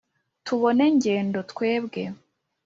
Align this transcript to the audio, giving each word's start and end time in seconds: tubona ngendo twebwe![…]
tubona 0.45 0.83
ngendo 0.95 1.39
twebwe![…] 1.51 2.03